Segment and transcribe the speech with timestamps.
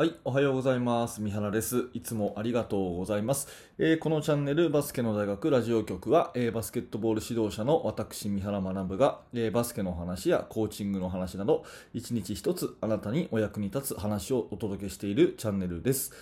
[0.00, 1.20] はい、おはようございます。
[1.20, 1.88] 三原です。
[1.92, 3.48] いつもありがとうございます。
[3.78, 11.64] えーこのチャンネルバスケの大学ラジオ局は、えーバスケットボール指導者の私三原学が、えーバスケの話やコーチングの話など、
[11.94, 16.12] 一日一つあなたにお役に立つ話をお届けしているチャンネルです。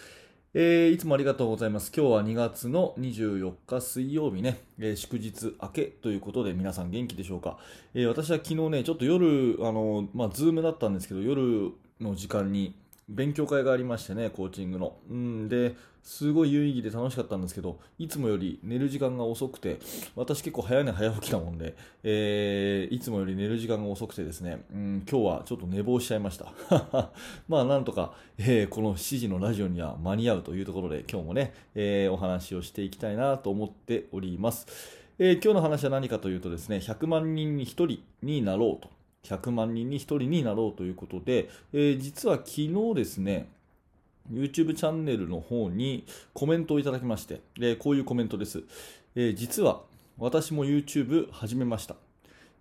[0.55, 1.93] えーいつもありがとうございます。
[1.95, 7.59] 今日は2月の24日水曜日ね、えー祝日明けということで皆さん元気でしょうか？
[7.93, 12.75] えー私は昨日ね、ちょっと夜、あの、まあ、ズームだったんですけど、夜の時間に
[13.09, 14.97] 勉強会がありましてね、コーチングの。
[15.09, 19.79] うん、で、すごい有意義で楽しかったんですけど、いつもより寝る時間が遅くて、
[20.17, 26.53] 私結構早寝早起きなもんで、えーいつもより寝る時間が遅くてですね、うん、今日はちょっと寝坊しちゃいました。
[27.49, 34.67] まあなんとか、えーこの7時のラジオには間に合うというところで、今日もね、えーお話をしていきたいなと思っております。
[35.21, 38.96] えー今日の話は何かというとですね、100万人に1人になろうと。
[39.27, 43.49] 100万人に1人になろうということで、えー実は昨日ですね、
[44.33, 48.63] YouTube チャンネルの方にコメントをいただきまして、えーこういうコメントです。
[49.15, 49.83] えー実は
[50.19, 51.97] 私も YouTube 始めました。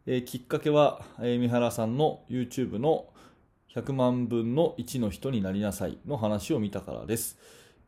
[0.07, 3.07] えきっかけは、え三原さんの YouTube の
[3.73, 7.37] 100万分の1の人になりなさいの話を見たからです。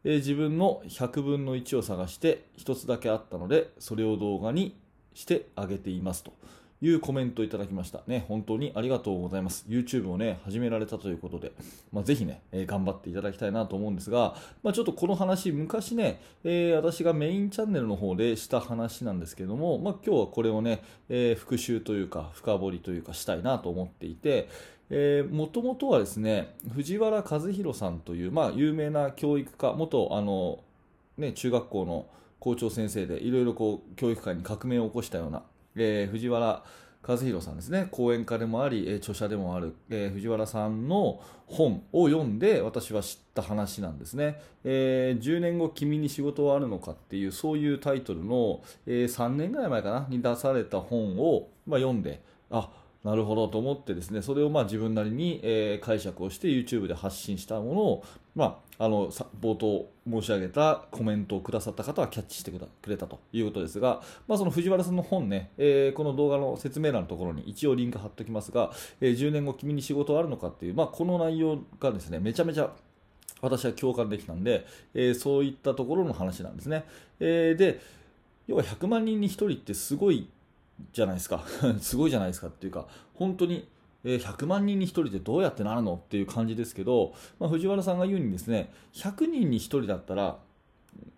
[0.03, 4.75] え自分の100分の1を探して1つだけあったので、それを動画に
[5.17, 6.31] してあげていますと
[6.80, 8.02] いうコメントいただきました。
[8.06, 9.66] ね、本当にありがとうございます。
[9.67, 11.52] YouTube をね、始められたということで、
[11.92, 24.50] まあ、ぜひね、えー頑張っていただきたいなと思うんですが、まあ、ちょっとこの話、昔ね、えー私がメインチャンネルの方でした話なんですけども、まあ、今日はこれをね、えー復習というか、深掘りというかしたいなと思っていて、
[25.31, 30.59] もともとはですね、藤原和弘さんという、まあ、有名な教育家、元あの、
[31.17, 32.05] ね、中学校の
[32.39, 35.44] 校長先生で、いろいろこう教育界に革命を起こしたような、
[35.78, 36.64] えー藤原
[37.08, 44.42] 和弘さんですね、講演家でもあり、えー著者でもある、えー藤原さんの本を読んで、私は知った話なんですね。
[44.64, 52.70] えー10年後、君に仕事はあるのかっていう、そういうタイトルの、え3年ぐらい前かな、に出された本を、まあ、読んで、あ
[53.07, 58.03] なるほどと思ってですね、それをまあ自分なりに、えー解釈をして YouTube で発信したものを、
[58.35, 59.09] まあ、あの
[59.39, 62.59] 冒頭申し上げたコメントをくださった方はキャッチしてく
[62.89, 72.71] れたということですが、まあ、その藤原さんの本ね、えーこの動画の説明欄のところに一応リンク貼っておきますが、えー10年後君に仕事はあるのかっていう、まあ、この内容がですね、めちゃめちゃ
[73.41, 76.83] 私は共感できたんで、えそういったところの話なんですね。
[77.21, 77.79] えで、
[78.47, 80.27] 要は100万人に1人ってすごい
[80.93, 81.43] じゃないですか。
[81.80, 83.67] すごいじゃないですかっていうか、本当に、
[84.04, 90.39] 100万人に1人ってどうやってなるのっていう感じですけど、まあ、藤原さんが言うにですね、100人に1人だったら、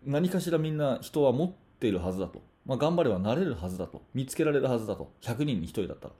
[0.06, 2.42] 何かしらみんな人は持っているはずだと。
[2.66, 4.02] まあ、頑張ればなれるはずだと。
[4.14, 5.12] 見つけられるはずだと。
[5.22, 6.14] 100人に1人だったら。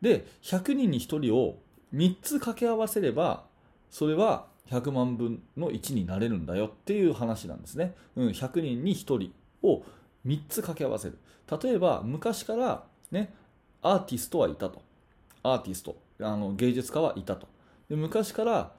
[0.00, 1.58] で、100人に1人を
[1.94, 3.44] 3つ掛け合わせれば、
[3.90, 7.94] それは100万分の1になれるんだよっていう話なんですね。
[8.16, 9.32] うん、100人に1人
[9.62, 9.82] を
[10.26, 11.18] 3つ掛け合わせる。
[11.62, 13.34] 例えば、昔からね、
[13.82, 14.82] アーティストはいたと。
[15.42, 17.46] アーティスト、あの芸術家はいたと。
[17.88, 18.72] で昔から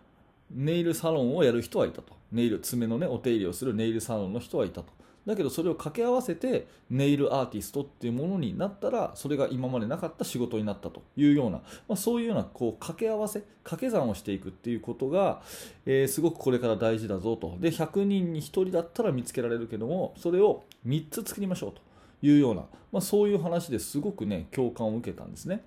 [0.50, 2.16] ネイルサロンをやる人はいたと。
[2.32, 4.96] ネイル、爪のね、お手入れをするネイルサロンの人はいたと。
[5.26, 11.58] だけどそれを掛け合わせてネイルアーティストっていうものになったらそれが今までなかった仕事になったというような、
[11.88, 15.42] まあ、そういうようなこう掛け合わせ掛け算をしていくっていうことが、
[15.86, 21.82] えーすごくこれから大事だぞとで100人に1人だったら見つけられるけどもそれを3つ作りましょうと
[22.22, 25.62] いうような、まあ、そういう話ですごくね共感を受けたんですね。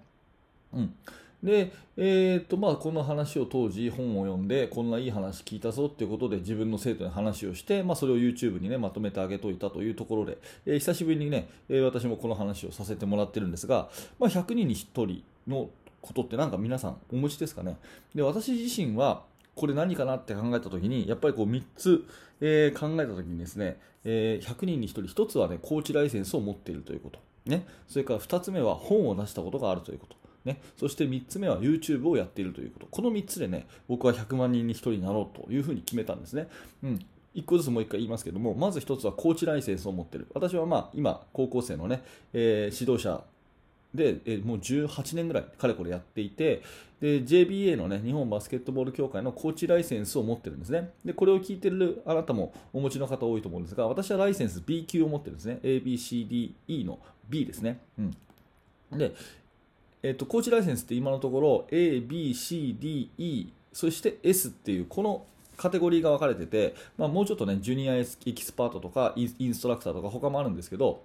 [0.72, 0.94] うん
[1.42, 17.76] で、えーとまあ、この話を当時本を読んでこんないい話聞いたぞっていうことで自分の生徒に話をして、まあ、それを YouTube に、ね、まとめてあげといたというところで、えー久しぶりにね、えー私もこの話をさせてもらってるんですが、まあ、100人に1人のことってなんか皆さんお持ちですかね
[18.14, 19.22] で私自身は
[19.58, 22.04] これ何かなって考えたときにやっぱりこう3つ、
[22.40, 32.86] えー考えたときにですね、えー100人に1人1つはねコーチライセンスを持っているということ、ね、それから2つ目は本を出したことがあるということね、そして3つ目は YouTube をやっているということ。
[32.86, 36.48] この3つでね、僕は100万人に1人になろうというふうに決めたんですね。
[36.82, 36.98] うん。
[37.34, 40.28] 1個ずつもう1回言いますけども、まず1つはコーチライセンスを持っている。
[40.34, 42.02] 私はまあ今、高校生のね、
[42.32, 43.22] えー指導者
[43.94, 46.62] で、えもう18年ぐらいかれこれやっていて
[47.00, 50.90] で JBA の、ね、日本バスケットボール協会のコーチライセンスを持ってるんですね。
[51.04, 55.60] でこれを聞いてるあなたもお持ちの方多いと思うんですが私はライセンス B 級を持ってるんですね。
[55.62, 56.98] ABCDE の
[57.28, 59.14] B ですね、うん、で、
[60.02, 65.24] えっとコーチライセンスって今のところ ABCDE そして S っていうこの
[65.56, 71.02] カテゴリーが分かれてて、まあ、もうちょっとねジュニアエキスパートとかインストラクターとか他もあるんですけど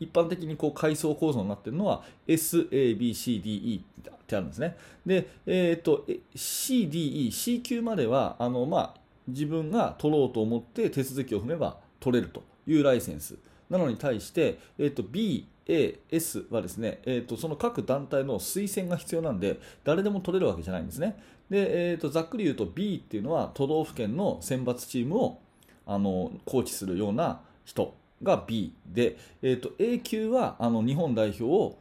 [0.00, 3.82] 一般的にこう階層構造になっているのは SABCDE っ
[4.26, 4.76] てあるんですね。
[5.06, 13.36] で、えっ、と、CDE、C 級までは、あの、まあ、自分が取ろうと思って手続きを踏めば取れるというライセンス。
[13.70, 21.16] なのに対して、えっ、と、B、A、S はですね、えーと、その各団体の推薦が必要なんで、誰でも取れるわけじゃないんですね。
[21.50, 25.38] で、えーと、ざっくり言うと B っていうのは都道府県の選抜チームを
[25.86, 31.76] あのコーチするような人が B で、えーと、A 級はあの日本代表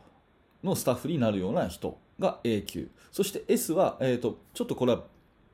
[0.64, 5.04] のスタッフになるような人が A 級そして S は、えーと、ちょっとこれは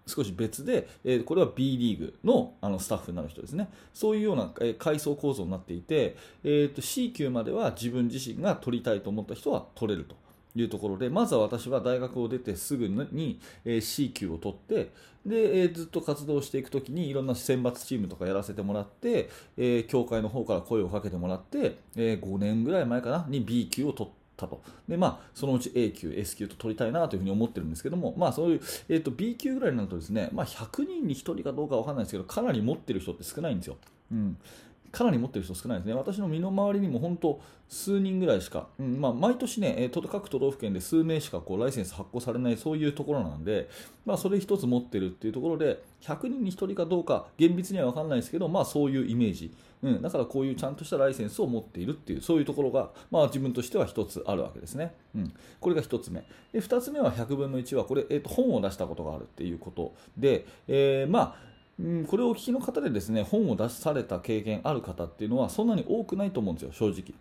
[0.05, 3.69] 少し別で、えー、これは B リーグのあのスタッフになる人ですね。
[3.93, 10.15] そういうような、えー、階層構造になっていて、えーと、C 級までは自分自身が取りたいと思った人は取れると。
[10.55, 13.39] いうところでまずは私は大学を出てすぐに、
[13.81, 14.91] C 級を取って
[15.25, 33.77] で、えー、ずっと活動していくときにいろんな選抜チームとかやらせてもらって、えー、協会の方から声をかけてもらって、えー、5年ぐらい前かなに B 級を取ったとで、まあ、そのうち A 級、S 級と取りたいなというふうに思ってるんですけども、まあ、そういう、えーと、B 級ぐらいになるとですね、まあ、100人に1人かどうかわかんないですけどかなり持ってる人って少ないんですよ。
[34.11, 34.37] うん
[34.93, 35.95] かなり持ってる人少ないですね。
[35.95, 43.67] 私の身の回りにも本当数人ぐらいしか、うんまあ、毎年ね、各都道府県で数名しかこうライセンス発行されないそういうところなんで、
[44.05, 49.51] まあ、それ一つ持ってるっていうところで、100人に1人かどうか厳密には分かんないですけど、まあ、そういうイメージ。
[49.81, 54.93] うん、だからこういうちゃんとしたライセンスを持っているっていう、そういうところが、まあ、自分としては1つあるわけですね。
[55.15, 56.23] うん、これが1つ目。
[56.51, 67.13] で2つ目は100分の1は、これ、えー、と本を出したことがあるっていうことで、えー、まあ、うん、これをお聞きの方でですね本を出された経験ある方っていうのはそんなに多くないと思うんですよ、正直。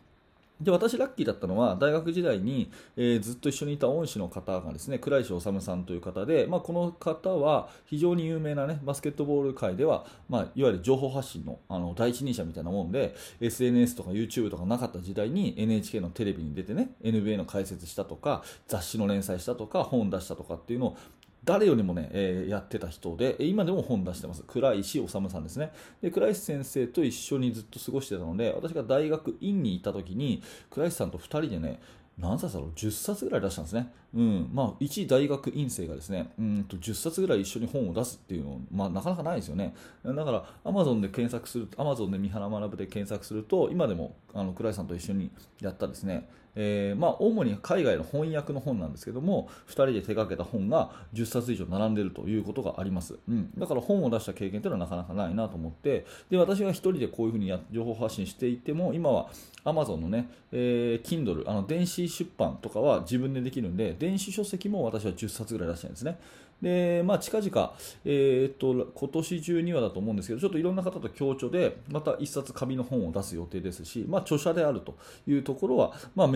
[0.62, 20.96] で私、ラッキーだったのは大学時代に、えー、ずっと一緒にいた恩師の方がですね倉石修さんという方で、まあ、この方は非常に有名な、ね、バスケットボール界では、まあ、いわゆる情報発信のあの第一人者みたいなもんで SNS とか YouTube とかなかった時代に NHK のテレビに出てね NBA の解説したとか雑誌の連載したとか本出したとかっていうのを
[21.44, 24.44] 誰よりもね、えー、やってた人で、今でも本出してます。
[24.47, 25.73] 倉石治さんですね。
[26.00, 31.81] で、倉石先生と一緒にずっと過ごしてたので、私が大学院にいた時に、倉石さんと2人でね、
[32.19, 33.91] 何冊だろう？10冊ぐらい出したんですね。
[34.15, 34.50] うん。
[34.53, 39.75] まあ、一大学院生がですね、うんと10冊ぐらい一緒に本を出すっていうのまあ、なかなかないですよね。
[40.05, 45.31] だから、アマゾンで検索する、アマゾンで三原学で検索すると、今でも、あの、倉石さんと一緒に
[45.61, 59.31] やったですね、えー、まあ、主に海外の翻訳の本なんですけども2人で手掛けた本が10冊以上並んでいるということがあります、うん、だから本を出した経験というのはなかなかないなと思ってで私が1人でこういうふうにや情報発信していても今は
[59.64, 66.19] Amazon のね、えー、Kindle あの電子出版とかは自分でできるんで電子書籍も私は10冊ぐらい出してるんですね。
[66.62, 67.75] で、まあ、近々、
[68.05, 76.29] えー、っと、今年中にはだと思うんですけど、ちょっといろんな方と協調で、また一冊紙の本を出す予定ですし、まあ、著者であるというところは、まあ、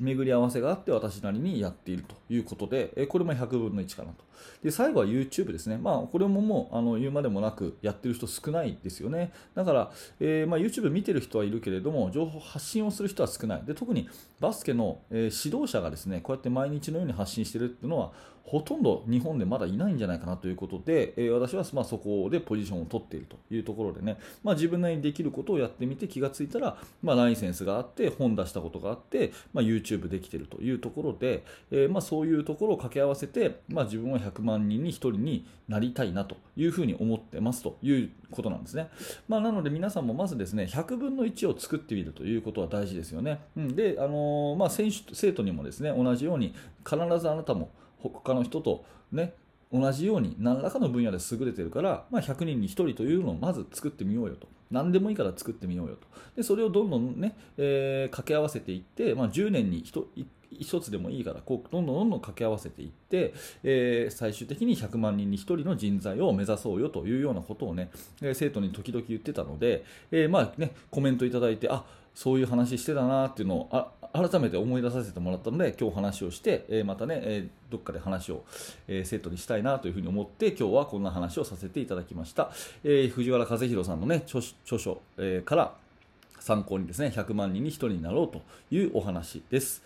[0.00, 4.24] 巡り合わせがあって私なりにやっているということで、これも100分の1かなと。
[4.62, 14.08] で最後は YouTube ですね、まあ、これももうあの言うまでもなくやってる人少ないですよね、だから、えー、まあ、YouTube 見てる人はいるけれども、情報発信をする人は少ない、で特に
[14.40, 18.12] バスケの、えー、指導者がですねこうやって毎日のように発信しているっていうのは、
[18.50, 38.88] ほとんど日本でまだいないんじゃないかなということで、えー、私はまそこでポジションを取っているというところでね、まあ、自分なりにできることをやってみて気がついたら、まあ、ライセンスがあって、本出したことがあって、まあ、YouTube できてるというところで、えまそういうところを掛け合わせて、ま自分は100万人に1人になりたいなというふうに思ってますということなんですね。
[39.28, 43.40] まあ、なので皆さんもまずですね100分の1を作ってみるということは大事ですよね。
[43.56, 46.54] うん、で、あのー、まあ、選手生徒にもですね同じように
[46.84, 49.34] 必ずあなたも他の人とね
[49.72, 54.48] 同じように何らかの分野で優れてるから、まあ、100人に1人というのをまず作ってみようよと。
[54.70, 56.06] 何でもいいから作ってみようよと。
[56.36, 60.04] でそれをどんどんね、えー、掛け合わせていって、まあ、10年に 1,
[60.58, 67.90] 1つでもいいからこうどんどんどんどん掛け合わせていって、えー、最終的に100万人に1人の人材を目指そうよというようなことをね、
[68.34, 78.44] 生徒に時々言ってたので、えー、まあね、コメントいただいてあそういう話してたなっていうのをあ改めて思い出させてもらったので今日話をして、えー、またね、えー、どっかで話を、
[78.88, 82.50] えー、生徒にしたいなというふうに思って今日はこんな話をさせていただきました、
[82.82, 84.40] え藤原和弘さんのね著
[84.78, 85.74] 書、えから
[86.40, 88.42] 参考にですね100万人に1人になろうと
[88.74, 89.82] いうお話です。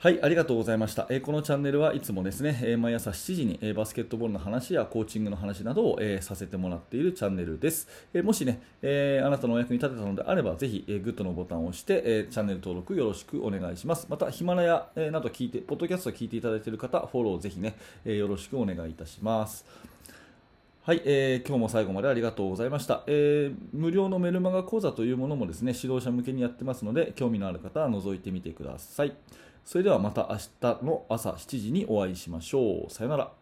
[0.00, 1.08] はい、ありがとうございました。
[1.10, 7.88] えー、このチャンネルはいつもですね、えー、毎朝7時に、えー、バスケットボールの話やコーチングの話などを、えさせてもらっているチャンネルです。
[8.14, 14.06] えもしね、えあなたのお役に立てたのであれば、ぜひ、えグッドのボタンを押して、えチャンネル登録よろしくお願いします。
[14.08, 17.74] また、ヒマラヤ、えなど聞いて、ポッドキャストを聞いていただいている方、フォローぜひね、
[18.04, 19.64] えよろしくお願いいたします。
[20.84, 29.12] はい、えー、今日も最後までありがとうございました、えー、無料のメルマガ講座というものもですね、指導者向けにやってますので、興味のある方は覗いてみてください。
[29.68, 32.90] それではまた明日の朝7時にお会いしましょう。
[32.90, 33.37] さよなら。